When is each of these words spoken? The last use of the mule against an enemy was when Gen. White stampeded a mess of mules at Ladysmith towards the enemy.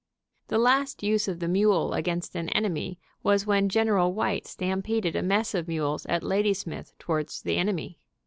The 0.47 0.57
last 0.57 1.03
use 1.03 1.27
of 1.27 1.39
the 1.39 1.47
mule 1.47 1.93
against 1.93 2.35
an 2.35 2.49
enemy 2.49 2.97
was 3.21 3.45
when 3.45 3.69
Gen. 3.69 3.87
White 4.15 4.47
stampeded 4.47 5.15
a 5.15 5.21
mess 5.21 5.53
of 5.53 5.67
mules 5.67 6.07
at 6.07 6.23
Ladysmith 6.23 6.97
towards 6.97 7.43
the 7.43 7.57
enemy. 7.57 7.99